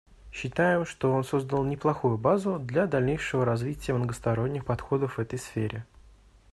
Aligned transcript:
Считаем, 0.31 0.83
что 0.87 1.11
он 1.13 1.23
создал 1.23 1.63
неплохую 1.63 2.17
базу 2.17 2.57
для 2.57 2.87
дальнейшего 2.87 3.45
развития 3.45 3.93
многосторонних 3.93 4.65
подходов 4.65 5.17
в 5.17 5.21
этой 5.21 5.37
сфере. 5.37 5.85